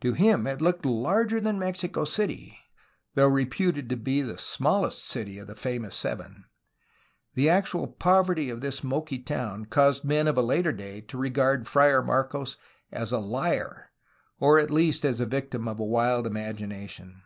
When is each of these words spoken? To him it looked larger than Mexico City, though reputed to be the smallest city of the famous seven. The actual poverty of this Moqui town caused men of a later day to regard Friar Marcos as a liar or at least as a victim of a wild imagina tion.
To 0.00 0.14
him 0.14 0.48
it 0.48 0.60
looked 0.60 0.84
larger 0.84 1.40
than 1.40 1.56
Mexico 1.56 2.04
City, 2.04 2.58
though 3.14 3.28
reputed 3.28 3.88
to 3.90 3.96
be 3.96 4.20
the 4.20 4.36
smallest 4.36 5.08
city 5.08 5.38
of 5.38 5.46
the 5.46 5.54
famous 5.54 5.94
seven. 5.94 6.46
The 7.34 7.50
actual 7.50 7.86
poverty 7.86 8.50
of 8.50 8.62
this 8.62 8.80
Moqui 8.82 9.20
town 9.24 9.66
caused 9.66 10.02
men 10.02 10.26
of 10.26 10.36
a 10.36 10.42
later 10.42 10.72
day 10.72 11.02
to 11.02 11.16
regard 11.16 11.68
Friar 11.68 12.02
Marcos 12.02 12.56
as 12.90 13.12
a 13.12 13.18
liar 13.20 13.92
or 14.40 14.58
at 14.58 14.72
least 14.72 15.04
as 15.04 15.20
a 15.20 15.24
victim 15.24 15.68
of 15.68 15.78
a 15.78 15.84
wild 15.84 16.26
imagina 16.26 16.88
tion. 16.88 17.22